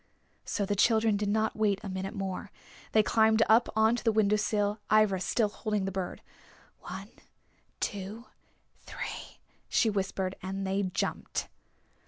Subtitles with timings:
[0.45, 2.49] So the children did not wait a minute more.
[2.91, 6.23] They climbed up onto the window sill, Ivra still holding the bird.
[6.79, 7.09] "One,
[7.79, 8.25] two,
[8.79, 9.37] three,"
[9.69, 11.49] she whispered, and they jumped.